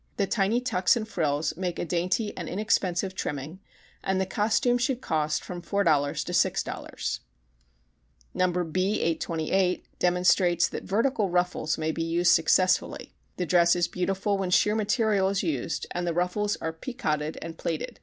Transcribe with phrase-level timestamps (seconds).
[0.17, 3.59] The tiny tucks and frills make a dainty and inexpensive trimming,
[4.03, 7.19] and the costume should cost from $4.00 to $6.00.
[8.33, 8.63] No.
[8.63, 13.13] B 828 demonstrates that vertical ruffles may be used successfully.
[13.37, 17.59] This dress is beautiful when sheer material is used and the ruffles are picoted and
[17.59, 17.99] plaited.